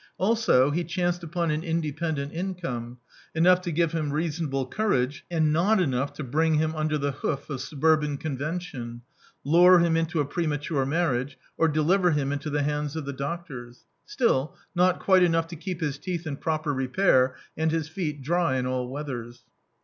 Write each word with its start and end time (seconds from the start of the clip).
Also, 0.17 0.71
he 0.71 0.83
dianced 0.83 1.21
upon 1.21 1.51
an 1.51 1.61
independent 1.63 2.33
income: 2.33 2.97
enough 3.35 3.61
to 3.61 3.71
give 3.71 3.91
him 3.91 4.11
reasonable 4.11 4.65
courage, 4.65 5.23
and 5.29 5.53
not 5.53 5.77
enou^ 5.77 6.11
to 6.15 6.23
bring 6.23 6.55
him 6.55 6.73
under 6.75 6.97
the 6.97 7.11
hoof 7.11 7.51
of 7.51 7.61
suburban 7.61 8.17
convention, 8.17 9.03
lure 9.43 9.77
him 9.77 9.95
into 9.95 10.19
a 10.19 10.25
premature 10.25 10.87
marriage, 10.87 11.37
or 11.55 11.67
deliver 11.67 12.09
him 12.09 12.31
into 12.31 12.49
the 12.49 12.63
hands 12.63 12.95
of 12.95 13.05
the 13.05 13.13
doctors. 13.13 13.85
Still, 14.07 14.55
not 14.73 14.99
quite 14.99 15.21
enough 15.21 15.45
to 15.49 15.55
keep 15.55 15.81
his 15.81 15.99
teeth 15.99 16.25
in 16.25 16.37
proper 16.37 16.73
repair 16.73 17.35
and 17.55 17.69
his 17.69 17.87
feet 17.87 18.23
dry 18.23 18.57
in 18.57 18.65
all 18.65 18.89
weathers. 18.89 19.43